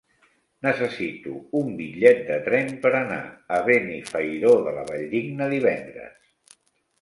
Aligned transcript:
Necessito 0.67 1.33
un 1.59 1.67
bitllet 1.81 2.23
de 2.29 2.37
tren 2.47 2.71
per 2.85 2.93
anar 3.01 3.19
a 3.59 3.61
Benifairó 3.69 4.55
de 4.69 4.75
la 4.79 4.87
Valldigna 4.89 5.51
divendres. 5.53 6.59